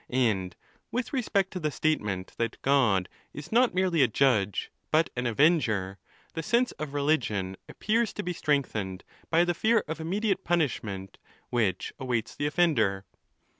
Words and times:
And 0.09 0.55
with 0.89 1.13
respect 1.13 1.51
to 1.51 1.59
the 1.59 1.69
statement 1.69 2.33
that 2.39 2.59
God 2.63 3.07
is 3.35 3.51
not 3.51 3.75
merely 3.75 4.01
a 4.01 4.07
judge, 4.07 4.71
but 4.89 5.11
an 5.15 5.27
avenger, 5.27 5.99
the 6.33 6.41
sense 6.41 6.71
of 6.79 6.95
religion 6.95 7.55
appears 7.69 8.11
to 8.13 8.23
be 8.23 8.33
strengthened 8.33 9.03
by 9.29 9.45
the 9.45 9.53
fear 9.53 9.83
of 9.87 9.99
immediate 9.99 10.43
punishment 10.43 11.19
which 11.51 11.93
awaits 11.99 12.35
the 12.35 12.47
offender. 12.47 13.05